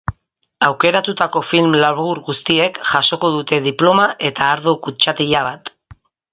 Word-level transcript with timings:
Aukeratutako 0.67 1.43
film 1.49 1.77
labur 1.83 2.21
guztiek 2.31 2.81
jasoko 2.93 3.31
dute 3.37 3.61
diploma 3.69 4.09
eta 4.33 4.51
ardo 4.57 4.77
kutxatila 4.89 5.49
bat. 5.53 5.75